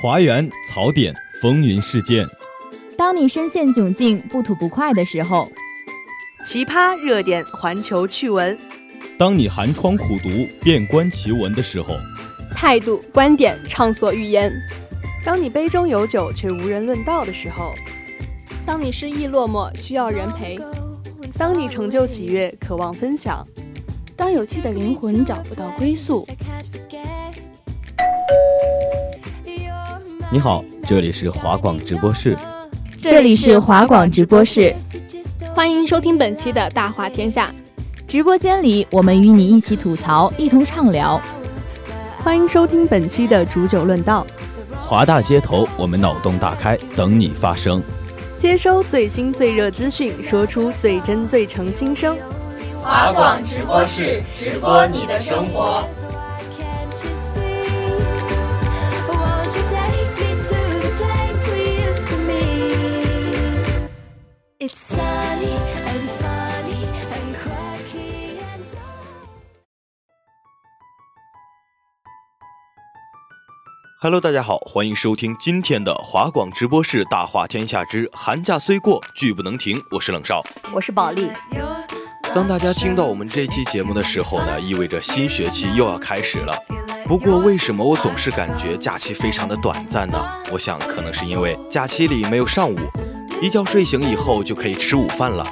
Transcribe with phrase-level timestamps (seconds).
[0.00, 2.26] 华园槽点风云事件。
[2.96, 5.52] 当你深陷窘境不吐不快的时候，
[6.42, 8.58] 奇葩热点环球趣闻。
[9.18, 10.30] 当你寒窗苦读
[10.62, 11.98] 遍观奇闻的时候，
[12.50, 14.50] 态度观点畅所欲言。
[15.22, 17.74] 当你杯中有酒却无人论道的时候，
[18.64, 20.58] 当你失意落寞需要人陪，
[21.36, 23.46] 当你成就喜悦渴望分享，
[24.16, 26.26] 当有趣的灵魂找不到归宿。
[30.32, 32.36] 你好，这里是华广直播室，
[33.00, 34.72] 这里是华广直播室，
[35.56, 37.50] 欢迎收听本期的大话天下。
[38.06, 41.20] 直播间里，我们与你一起吐槽，一同畅聊。
[42.22, 44.24] 欢迎收听本期的煮酒论道。
[44.80, 47.82] 华大街头，我们脑洞大开，等你发声。
[48.36, 52.16] 接收最新最热资讯，说出最真最诚心声。
[52.80, 55.84] 华广直播室，直播你的生活。
[74.02, 79.78] Hello，大家好，欢迎收听今天的华广直播室《大话天下之寒假虽过，剧不能停》。
[79.90, 81.30] 我是冷少，我是保利。
[82.32, 86.54] 当大家听到我们这期节目的时候呢，意味着新学期又要开始了。
[87.04, 90.18] 不过，为什么我总是感觉假期非常的短暂呢？
[90.50, 92.78] 我想，可能是因为假期里没有上午，
[93.42, 95.44] 一觉睡醒以后就可以吃午饭了。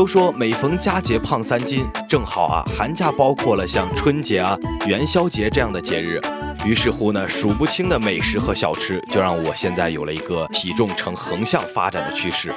[0.00, 4.56] 都说每逢佳节胖三斤，正好啊，寒假包括了像春节啊、
[4.86, 6.18] 元宵节这样的节日。
[6.64, 12.50] 于是乎呢，数不清的美食和小吃，就让我现在有了一个体重呈横向发展的趋势。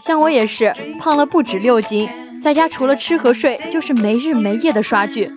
[0.00, 2.10] 像我也是胖了不止六斤，
[2.42, 5.30] 在家除了吃和睡，就是没日没夜的刷剧。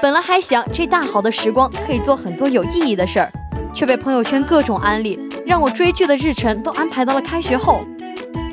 [0.00, 3.32] 本来还想这大好的时光可以做很多有意义的事儿，
[3.74, 7.84] 却被朋友圈各种安利，让我追剧的日程都安排到了开学后。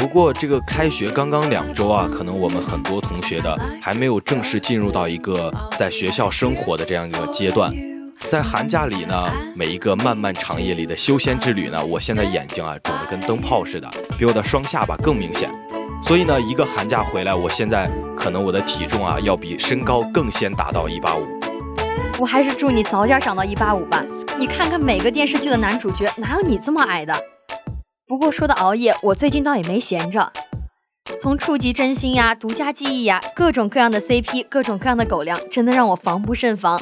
[0.04, 7.74] 不过这个开学刚刚两周啊，可能我们很多同学的还没有正式进入到一个在学校生活的这样一个阶段。
[8.28, 15.50] 在寒假里呢，每一个漫漫长夜里的修仙之旅呢，我现在眼睛啊肿得跟灯泡似的，比我的双下巴更明显。
[16.04, 21.26] 所以呢，一个寒假回来，我现在可能我的体重啊要比身高更先达到一八五。
[22.20, 24.04] 我还是祝你早点长到一八五吧。
[24.38, 27.16] 你看看每个电视剧的男主角，哪有你这么矮的？
[28.06, 30.34] 不过说到熬夜，我最近倒也没闲着，
[31.22, 36.82] 从触及真心呀、独家记忆呀，各种各样的 CP，各种各样的狗粮，真的让我防不胜防。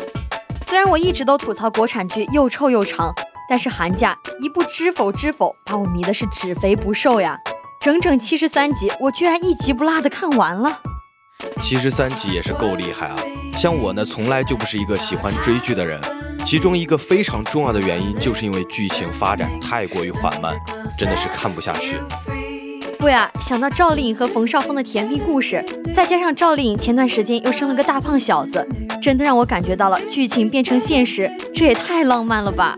[0.63, 3.13] 虽然我一直都吐槽国产剧又臭又长，
[3.47, 7.37] 但是寒假一部《知否知否》把我迷的是只肥不瘦呀！
[7.79, 10.81] 整整七十三集，我居然一集不落的看完了。
[11.59, 13.17] 七十三集也是够厉害啊！
[13.53, 16.01] 像我呢，从来就不是一个喜欢追剧的人，
[16.51, 20.53] 其中一个非常重要的原因，就是因为剧情发展太过于缓慢，
[21.00, 21.95] 真的是看不下去。
[23.00, 25.63] 不呀，想到赵丽颖和冯绍峰的甜蜜故事，
[25.95, 28.67] 再加上赵丽颖前段时间又生了个大胖小子，
[29.01, 32.78] 真的让我感觉到了剧情变成现实，这也太浪漫了吧！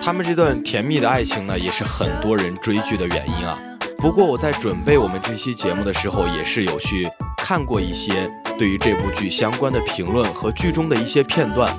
[0.00, 3.56] 他们这段甜蜜的爱情呢，也是很多人追剧的原因啊。
[3.98, 8.28] 不过我在准备我们这期节目的时候，也是有去看过一些
[8.58, 11.72] 对于这部剧相关的评论和剧中的一些片段，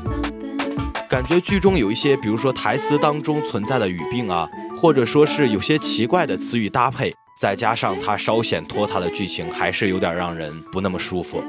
[1.13, 7.13] 感觉剧中有一些，比如说台词当中存在的语病啊，或者说是有些奇怪的词语搭配。
[7.39, 11.43] 再加上它稍显拖沓的剧情，还是有点让人不那么舒服。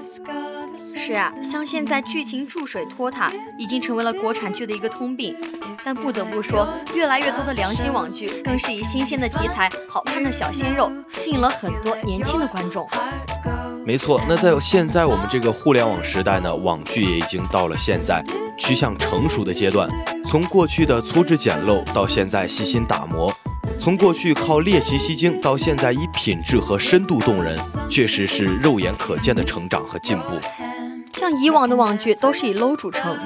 [0.76, 5.34] 是啊，像现在剧情注水拖沓，已经成为了国产剧的一个通病。
[5.82, 12.86] 但不得不说，越来越多的良心网剧，更是以新鲜的题材、好看的小鲜肉，吸引了很多年轻的观众。
[13.86, 18.22] 没错，那在现在我们这个互联网时代呢，网剧也已经到了现在
[18.56, 19.88] 趋向成熟的阶段，
[20.26, 23.32] 从过去的粗制简陋，到现在细心打磨。
[23.78, 27.58] 从过去靠猎奇吸睛，到现在以品质和深度动人，
[27.90, 30.38] 确实是肉眼可见的成长和进步。
[31.14, 33.16] 像以往的网剧都是以 low 著称，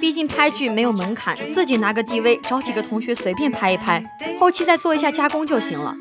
[0.00, 4.02] 毕竟拍剧没有门槛，自己拿个 DV 找几个同学随便拍一拍，
[4.38, 5.94] 后期再做一下加工就行了。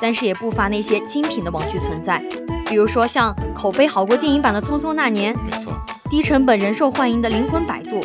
[0.00, 2.22] 但是也不乏那些精品的网剧存在，
[2.66, 5.72] 比如说像口碑好过电影版的《匆匆那年》，没错，
[6.10, 8.00] 低成本人受欢迎的《灵魂摆渡》。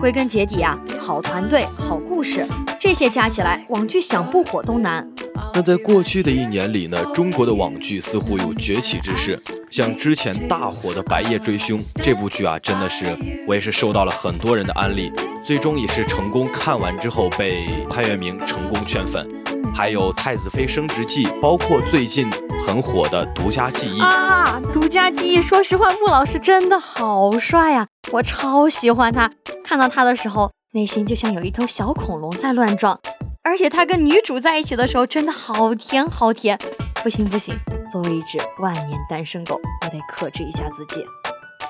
[0.00, 2.46] 归根结底啊，好团队、好故事，
[2.80, 5.06] 这些加起来，网剧想不火都难。
[5.54, 9.38] 那在过去的一年里呢，中国的网剧似乎有崛起之势。
[9.70, 13.04] 像之前大火的《白夜追凶》这部剧啊，真的是
[13.46, 15.12] 我也是受到了很多人的安利，
[15.44, 19.28] 最终也是成功看完之后被潘粤明成功圈粉。
[19.74, 22.30] 还有《太子妃升职记》，包括最近
[22.64, 29.30] 很火的《独家记忆》啊，《独家记忆》，说实话，穆老师真的好帅呀，我超喜欢他。
[29.64, 32.98] 看到他的时候，内心就像有一头小恐龙在乱撞。
[33.42, 36.58] 而且他跟女主在一起的时候真的好甜好甜。
[37.02, 37.56] 不行不行，
[37.90, 41.02] 作为一只万年单身狗，我得克制一下自己。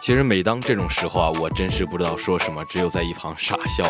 [0.02, 3.84] 其实每当这种时候啊，我真是不知道说什么，只有在一旁傻笑。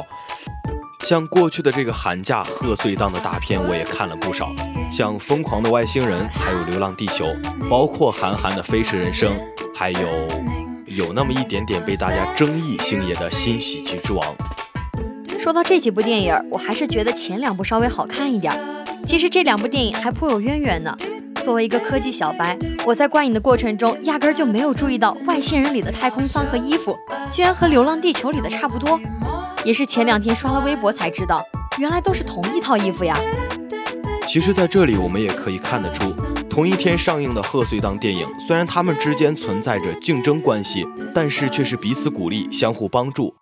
[1.03, 4.53] 像过去的这个寒假贺岁档的大片，我也看了不少，
[4.91, 7.27] 像《疯狂的外星人》，还有《流浪地球》，
[7.69, 9.33] 包括韩寒的《飞驰人生》，
[9.75, 10.09] 还有
[10.87, 14.25] 有那么一点点被大家争议星爷的新喜剧之王。
[15.41, 18.53] 说到这几部电影，我还是觉得前两部稍微好看一点。
[19.05, 20.97] 其实这两部电影还颇有渊源呢。
[21.45, 22.57] 作为一个科技小白，
[22.87, 26.97] 我在观影的过程中压根儿就没有注意到《外星人》里的太空舱和衣服
[27.33, 29.01] 居然和《流浪地球》里的差不多。
[29.65, 31.45] 也是前两天刷了微博才知道，
[31.79, 33.17] 原来都是同一套衣服呀。
[34.27, 36.05] 其实，在这里我们也可以看得出，
[36.49, 43.35] 同一天上映的贺岁档电影，虽然他们之间存在着竞争关系，但是却是彼此鼓励、相互帮助。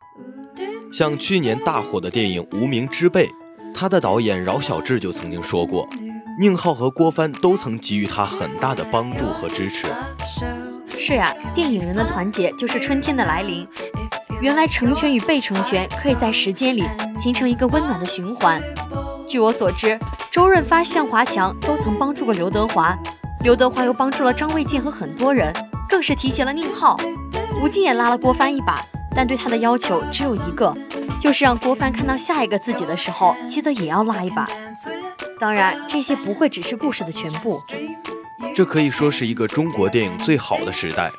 [0.92, 3.26] 像去年大火的电影《无名之辈》，
[3.72, 5.88] 他的导演饶晓志就曾经说过，
[6.40, 9.86] 宁浩和郭帆都曾给予他很大的帮助和支持。
[10.98, 13.66] 是啊，电影人的团结就是春天的来临。
[14.40, 16.84] 原来成全与被成全可以在时间里
[17.18, 18.60] 形成一个温暖的循环。
[19.28, 19.98] 据我所知，
[20.30, 22.96] 周润发、向华强都曾帮助过刘德华，
[23.42, 25.52] 刘德华又帮助了张卫健和很多人，
[25.88, 26.98] 更是提携了宁浩。
[27.62, 28.80] 吴京也拉了郭帆一把。
[29.12, 30.72] 但对他的要求只有一个，
[31.20, 34.46] 就是让郭帆看到下一个自己的时候，记得也要拉一把。
[35.40, 37.58] 当然，这些不会只是故事的全部。
[38.54, 41.10] 这可以说是一个中国电影最好的时代，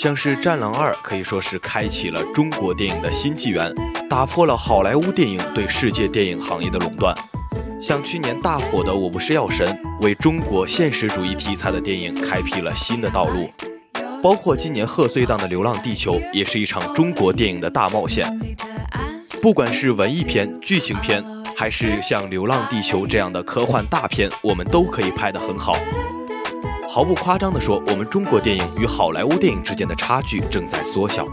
[0.00, 3.70] 像是《战狼二》可以说是开启了中国电影的新纪元，
[4.08, 7.14] 打破了好莱坞电影对世界电影行业的垄断。
[7.78, 9.68] 像去年大火的《我不是药神》，
[10.02, 13.50] 为中国现实主义题材的电影开辟了新的道路。
[14.22, 18.26] 包括今年贺岁档的《流浪地球》，也是一场中国电影的大冒险。
[19.42, 21.22] 不管是文艺片、剧情片，
[21.54, 25.76] 还是像《流浪地球》这样的科幻大片，我们都可以拍得很好。
[26.92, 31.24] 毫不夸张地说，我们中国电影与好莱坞电影之间的差距正在缩小。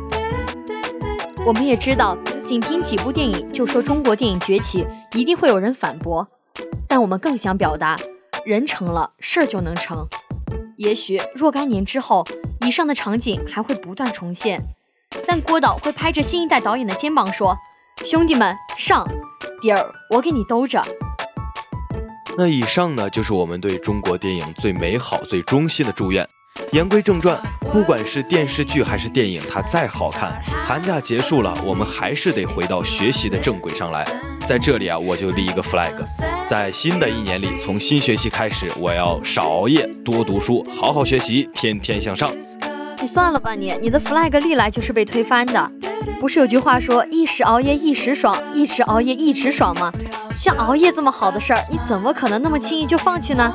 [1.43, 6.27] 我们也知道，仅凭几部电影就说中国电影崛起，一定会有人反驳。
[6.87, 7.97] 但我们更想表达，
[8.45, 10.07] 人成了，事儿就能成。
[10.75, 12.23] 也许若干年之后，
[12.61, 14.61] 以上的场景还会不断重现，
[15.25, 17.57] 但郭导会拍着新一代导演的肩膀说
[18.05, 19.07] ：“兄弟们，上，
[19.59, 20.85] 底儿我给你兜着。”
[22.39, 26.23] 那以上呢，就是我们对中国电影最美好、最衷心的祝愿。
[26.71, 27.41] 言归正传，
[27.71, 34.05] 不管是电视剧还是电影，它再好看，寒假结束了，我们还是得回到学习的正轨上来。
[34.45, 35.95] 在这里啊，我就立一个 flag，
[36.47, 42.31] 在新的一年里，从新学期开始，我要少熬夜，多读书，好好学习，天天向上。
[42.99, 45.71] 你算了吧，你你的 flag 历来就是被推翻的。
[46.19, 49.91] 不是有句话说一时熬夜一时爽，一直熬夜一直爽吗？
[50.33, 53.53] 像熬夜这么好的事儿，你怎么可能那么轻易就放弃呢？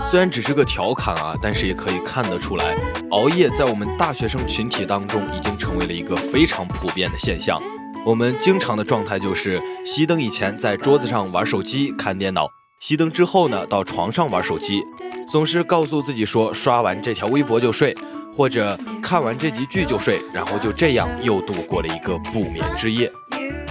[0.00, 2.76] 虽然只是个调侃啊，但是也可以看得出来，
[3.10, 7.60] 熬夜在我们大学生群体当中已经成为了一个非常普遍的现象。
[8.06, 12.48] 我们经常的状态就是熄灯以前在桌子上玩手机、看电脑，
[12.80, 14.82] 熄灯之后呢到床上玩手机，
[15.28, 17.94] 总是告诉自己说刷完这条微博就睡，
[18.40, 23.12] 或者看完这集剧就睡，然后就这样又度过了一个不眠之夜。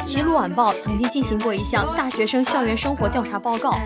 [0.06, 3.80] 齐鲁晚报曾经进行过一项大学生校园生活调查报告，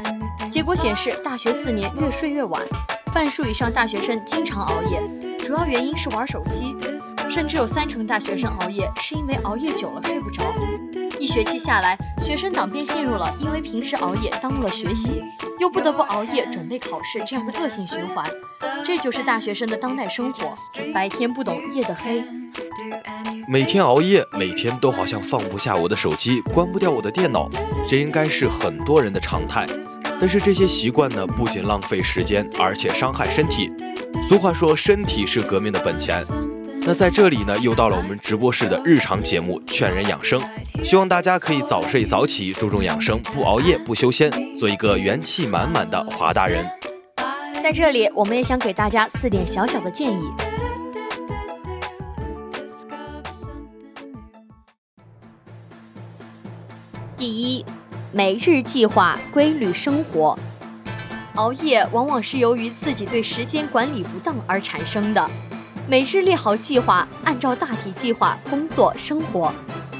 [0.51, 2.61] 结果显示，大学四年越睡越晚，
[3.13, 5.01] 半数以上大学生经常熬夜，
[5.37, 6.75] 主要原因是玩手机，
[7.29, 10.43] 甚至有三成大学生熬夜是因为熬夜久了睡不着。
[11.17, 15.23] 一学期下来，学生党便陷入了因为平时熬夜耽误了学习，
[15.61, 18.25] 又不得不熬夜准备考试这样的恶性循环。
[18.85, 20.51] 这就是大学生的当代生活，
[20.93, 22.23] 白天不懂夜的黑。
[23.47, 27.49] 每天熬夜，每天都好像放不下我的手机，关不掉我的电脑，
[27.87, 29.65] 这应该是很多人的常态。
[30.19, 33.71] 但是这些习惯呢，不仅浪费时间，而且伤害身体。
[34.27, 36.21] 俗话说，身体是革命的本钱。
[36.81, 40.39] 那在这里呢，又到了我们直播室的日常节目《劝人养生》，
[40.83, 46.65] 希望大家可以早睡早起，注重养生，不熬夜，不修仙，做一个元气满满的华大人。
[47.63, 50.29] 在这里，我们也想给大家四点小小的建议。
[57.15, 57.65] 第一，
[58.11, 60.37] 每日计划规律生活。
[61.35, 65.31] 熬夜往往是由于自己对时间管理不当而产生的。
[65.87, 69.53] 每日列好计划，按照大体计划工作生活，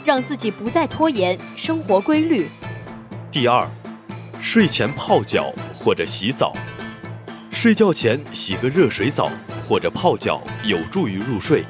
[0.03, 2.49] 让自己不再拖延，生活规律。
[3.31, 3.65] 第二，
[4.37, 6.53] 睡前泡脚或者洗澡。
[7.63, 9.31] 睡觉前洗个热水澡
[9.65, 11.63] 或者泡脚，有助于入睡，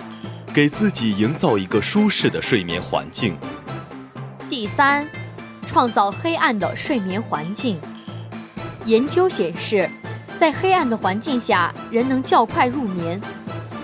[0.52, 3.38] 给自己营造一个舒适的睡眠环境。
[4.50, 5.08] 第三。
[5.68, 7.80] 创造黑暗的睡眠环境。
[8.86, 9.88] 研究显示，
[10.40, 13.22] 在黑暗的环境下，人能较快入眠，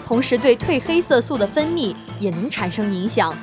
[0.04, 3.38] 同时对褪黑色素的分泌也能产生影响，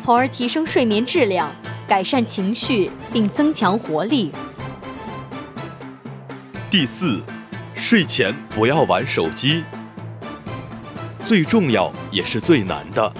[0.00, 1.50] 从而提升睡眠质量，
[1.88, 4.30] 改善情绪，并增强活力。
[6.70, 7.20] 第四，
[7.82, 9.64] 睡前不要玩手机。
[11.26, 13.12] 最重要也是最难的，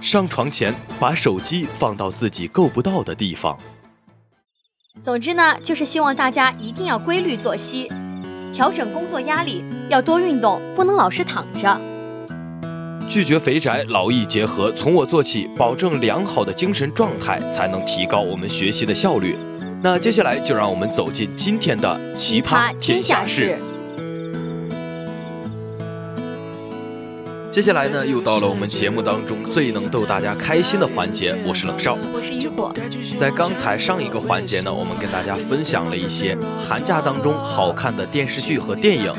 [0.00, 3.58] 上床前把手机放到自己够不到的地方。
[5.02, 7.86] 总之呢，就是希望大家一定要规律作息，
[8.50, 11.78] 调整工作压力，要多运动，不能老是躺着。
[13.10, 19.36] 拒绝肥宅，劳逸结合，从我做起，保证良好的精神状态，才能提高我们学习的效率。
[19.82, 23.58] 那接下来就让我们走进今天的奇葩天下事。
[27.50, 31.34] 接下来呢，又到了我们节目当中最能逗大家开心的环节。
[31.46, 32.74] 我是冷少，我是雨果。
[33.16, 39.12] 在刚才上一个环节呢，我们跟大家分享了一些寒假当中好看的电视剧和电影。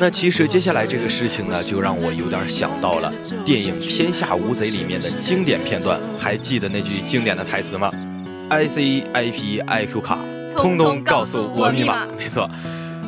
[0.00, 3.12] 那其实接下来这个事情呢，就让我有点想到了
[3.44, 6.00] 电影《天下无贼》里面的经典片段。
[6.16, 7.90] 还记得那句经典的台词吗
[8.48, 10.18] ？IC、IP、IQ 卡，
[10.56, 12.06] 通通告诉我密码。
[12.18, 12.50] 没错，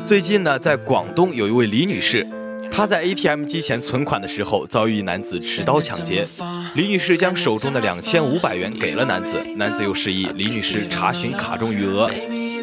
[0.04, 2.26] 最近呢，在广东有一位李女士。
[2.70, 6.26] 她在 ATM 机前存款的时候，遭遇一男子持刀抢劫。
[6.74, 12.10] 李女士将手中的两千五百元给了男子，男子又示意李女士查询卡中余额。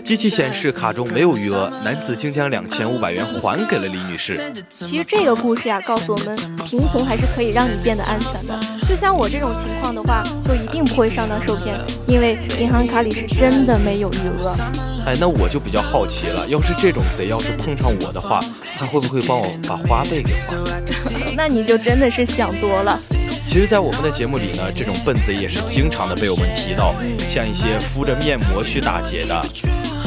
[0.03, 4.53] 机器显示卡中没有余额，男子竟将两千五百元还给了李女士。
[4.69, 6.35] 其实这个故事呀，告诉我们，
[6.67, 8.57] 贫穷还是可以让你变得安全的。
[8.87, 11.75] 就像我这种情况的话，就一定不会上当受骗，
[12.07, 14.55] 因为银行卡里是真的没有余额。
[15.07, 18.39] 哎，那我就比较好奇了，要是这种贼要是碰上我的话，
[18.77, 20.81] 他会不会帮我把花呗给还了？
[21.35, 22.99] 那你就真的是想多了。
[23.47, 26.93] 其实，在我们的节目里呢，这种笨贼也是经常的被我们提到，
[27.27, 29.41] 像一些敷着面膜去打劫的，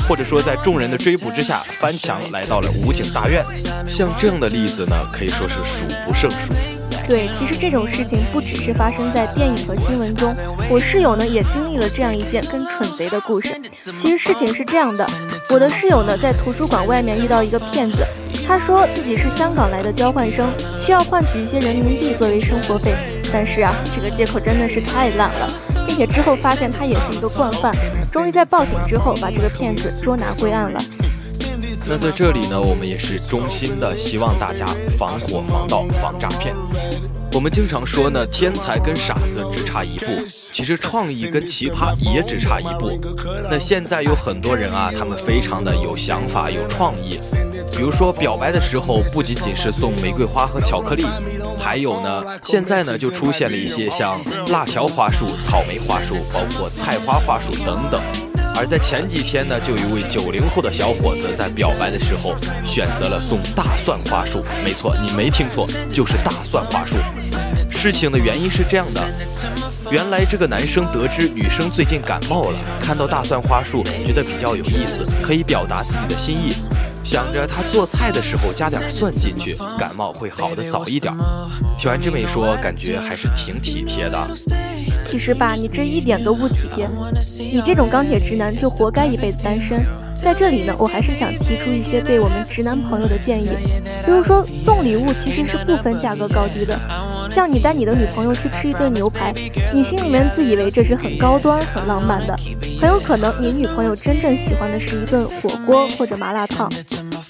[0.07, 3.43] 或者说在众人的追捕之下翻墙来到了武警大院，
[3.87, 6.53] 像这样的例子呢，可以说是数不胜数。
[7.07, 10.37] 对，其实这种事情不只是发生在电影和新闻中，
[10.69, 13.59] 我室友呢也经历了这样一件跟蠢贼的故事。
[13.97, 15.09] 其实事情是这样的，
[15.49, 18.05] 我的室友呢在图书馆外面遇到一个骗子，
[18.49, 20.51] 他说自己是香港来的交换生，
[20.81, 22.95] 需要换取一些人民币作为生活费。
[23.31, 25.47] 但是啊，这个借口真的是太烂了，
[25.87, 27.77] 并且之后发现他也是一个惯犯，
[28.11, 30.81] 终于在报警之后把这个骗子捉拿归案了。
[31.87, 34.65] 那在这里呢，我们也是衷心的希望大家
[34.99, 36.55] 防火防盗防诈骗。
[37.35, 42.99] 我们经常说呢，天才跟傻子只差一步，其实创意跟奇葩也只差一步。
[43.51, 47.21] 那现在有很多人啊，他们非常的有想法、有创意。
[47.77, 51.05] 比如说表白的时候，不仅仅是送玫瑰花和巧克力，
[51.59, 54.19] 还有呢，现在呢就出现了一些像
[54.51, 58.01] 辣条花束、草莓花束，包括菜花花束等等。
[58.57, 62.35] 而在前几天呢，就有一位九零后的小伙子在表白的时候
[62.65, 64.45] 选择了送大蒜花束。
[64.65, 66.97] 没错，你没听错，就是大蒜花束。
[67.71, 69.01] 事情的原因是这样的，
[69.93, 76.53] 原来这个男生得知女生最近感冒了，看到大蒜花束，觉得比较有意思，可以表达自己的心意。
[77.09, 81.11] 想着他做菜的时候加点蒜进去，感冒会好的早一点。
[81.79, 84.29] 听完这么一说，感觉还是挺体贴的。
[85.07, 86.87] 其实吧，你这一点都不体贴，
[87.39, 89.87] 你这种钢铁直男就活该一辈子单身。
[90.15, 93.49] 在这里呢，我还是想提出一些对我们直男朋友的建议，
[94.05, 96.79] 比如说送礼物其实是不分价格高低的。
[97.39, 99.33] 像你带你的女朋友去吃一顿牛排，
[99.73, 102.37] 你心里面自以为这是很高端、很浪漫的，
[102.81, 106.69] 很有可能你女朋友真正喜欢的是一顿火锅或者麻辣烫。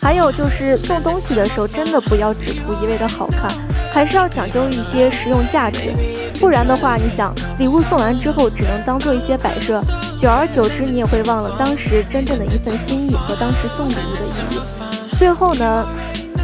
[0.00, 3.50] 还有就是送东西的时候，真的不要只图一味的好看，
[3.92, 5.92] 还是要讲究一些实用价值。
[6.40, 9.82] 不然的话，你想礼物送完之后，只能当做一些摆设，
[10.16, 15.18] 久而久之，你也会忘了当时真正的一份心意和当时送礼物的意义。
[15.18, 15.86] 最后呢？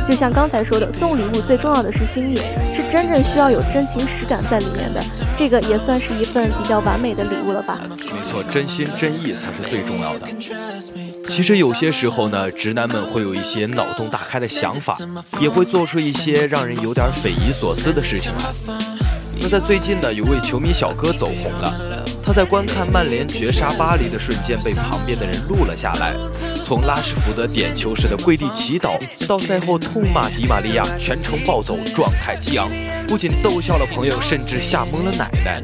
[0.07, 2.37] 就像刚才说的，送礼物最重要的是心意，
[2.77, 5.03] 是真正需要有真情实感在里面的。
[5.37, 7.81] 这个也算是一份比较完美的礼物了吧？
[7.89, 10.29] 没错，真心真意才是最重要的。
[11.27, 14.99] 其实有些时候呢，直男们会有一些脑洞大开的想法，
[15.41, 19.04] 也会做出一些让人有点匪夷所思的事情来。
[19.41, 22.01] 那在最近呢，有位球迷小哥走红了。
[22.23, 26.15] 他在观看曼联绝杀巴黎的瞬间，被旁边的人录了下来。
[26.65, 32.71] 从拉什福德点球时的跪地祈祷，到赛后痛骂迪玛利亚，全程暴走，状态激昂，
[33.07, 35.63] 不仅逗笑了朋友，甚至吓懵了奶奶。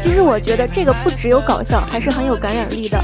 [0.00, 3.02] 其实我觉得这个不只有搞笑，还是很有感染力的。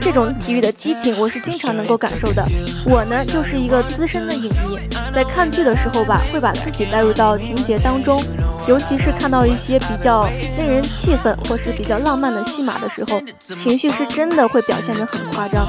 [0.00, 2.44] 这种体育的激情，我是经常能够感受的。
[2.84, 4.76] 我呢，就是一个资深的影迷，
[5.12, 8.20] 在看剧的时候吧，会把自己带入到情节当中。
[8.68, 13.20] 尤其是看到一些比较令人气愤或是比较浪漫的戏码的时候，
[13.56, 15.66] 情绪是真的会表现得很夸张。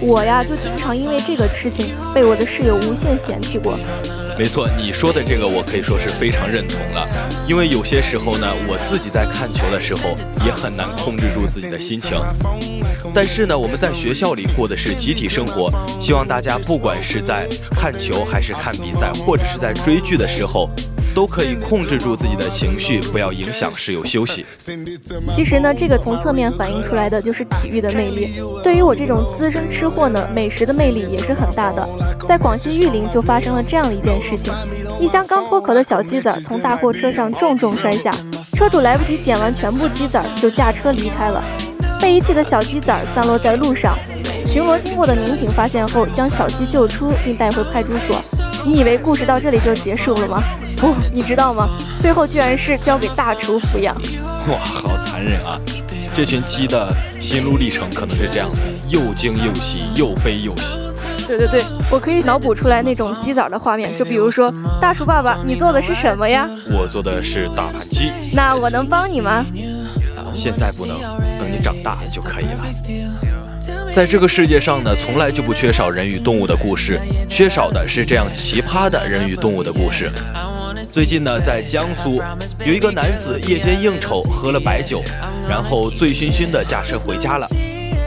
[0.00, 3.78] 我呀，就经常因为这个事情被我的室友无限嫌弃过。
[4.36, 7.06] 没错，你说的这个我可以说是非常认同了，
[7.46, 12.20] 因为有些时候呢，我自己在看球的时候也很难控制住自己的心情。
[13.14, 15.70] 但是呢，我们在学校里过的是集体生活，
[16.00, 20.68] 希望大家不管是在看球还是看比赛，或者是在追剧的时候。
[21.14, 24.44] 都可以控制住自己的情绪，不要影响室友休息。
[25.30, 28.34] 其实呢，这个从侧面反映出来的就是体育的魅力。
[28.62, 31.88] 对于我这种资深吃货呢，美食的魅力也是很大的。
[32.26, 34.52] 在广西玉林就发生了这样一件事情：
[34.98, 38.12] 一箱刚脱壳的小鸡仔从大货车上重重摔下，
[38.54, 41.42] 车主来不及捡完全部鸡仔就驾车离开了。
[42.00, 43.96] 被遗弃的小鸡仔散落在路上，
[44.46, 48.20] 巡逻经过的民警发现后将小鸡救出并带回派出所。
[48.66, 50.42] 你以为故事到这里就结束了吗？
[50.84, 51.66] 不，你知道吗？
[51.98, 53.96] 最后居然是交给大厨抚养。
[54.48, 55.58] 哇，好残忍啊！
[56.12, 58.56] 这群鸡的心路历程可能是这样的：
[58.90, 60.78] 又惊又喜，又悲又喜。
[61.26, 66.46] 对对对，我可以脑补出来那种鸡仔的画面，就比如说，大厨爸爸，你做的是什么呀？
[66.70, 68.12] 我做的是大盘鸡。
[68.30, 69.42] 那我能帮你吗？
[70.30, 71.00] 现在不能，
[71.40, 72.66] 等你长大就可以了。
[73.90, 77.00] 在这个世界上呢，从来就不缺少人与动物的故事，
[77.30, 80.12] 缺少的是这样奇葩的人与动物的故事。
[80.94, 82.22] 最近呢，在江苏
[82.64, 85.02] 有一个男子夜间应酬，喝了白酒，
[85.48, 87.48] 然后醉醺醺的驾车回家了。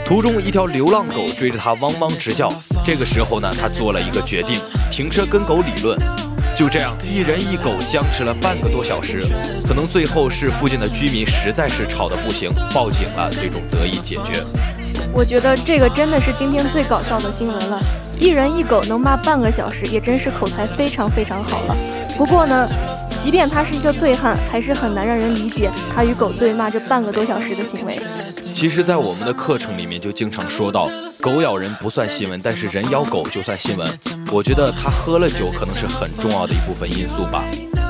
[0.05, 2.49] 途中，一条流浪狗追着他汪汪直叫。
[2.85, 5.99] 这个时候呢，他做了一个决定，停车跟狗理论。
[6.55, 9.21] 就这样，一人一狗僵持了半个多小时，
[9.67, 14.41] 可能最后是附近的居民实在是吵得不行，报警了，最终得以解决。
[15.13, 17.77] 我觉得这个真的是今天最搞笑的新闻了。
[18.17, 21.75] 一人一狗能骂半个小时，也真是口才非常非常好了。
[22.17, 22.67] 不过呢，
[23.21, 27.99] 即便他是一个醉汉，还是很难让人理解他与狗对骂这半个多小时的行为。
[28.53, 30.89] 其实，在我们的课程里面就经常说到，
[31.21, 33.87] 狗咬人不算新闻，但是人咬狗就算新闻。
[34.31, 37.43] 我觉得他喝了酒可能是很重要的一部分因素吧。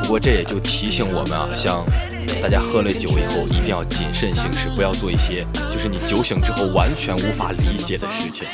[0.04, 1.84] 不过这也就提醒我们啊，像。
[2.42, 8.46] 大家喝了酒以后一定要谨慎行事，不要做一些就是你酒醒之后完全无法理解的事情。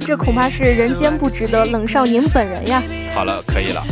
[0.00, 2.80] 这恐怕是人间不值得冷少宁本人呀。
[3.12, 3.84] 好了，可以了。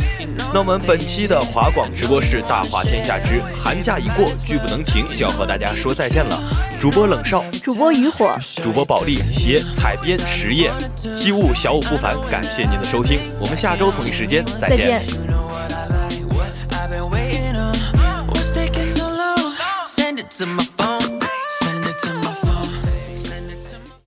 [0.55, 6.41] 那我们本期的华广直播室《大话天下之寒假已过，剧不能停》就要和大家说再见了。
[6.79, 10.71] 主播冷少，主播渔火，主播保利，携采编实业，
[11.13, 15.05] 机务小五不凡，感谢您的收听，我们下周同一时间再见。